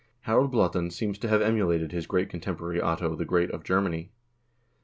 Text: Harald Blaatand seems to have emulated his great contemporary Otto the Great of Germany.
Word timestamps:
Harald 0.21 0.51
Blaatand 0.51 0.91
seems 0.91 1.19
to 1.19 1.27
have 1.27 1.43
emulated 1.43 1.91
his 1.91 2.07
great 2.07 2.27
contemporary 2.27 2.81
Otto 2.81 3.15
the 3.15 3.23
Great 3.23 3.51
of 3.51 3.63
Germany. 3.63 4.09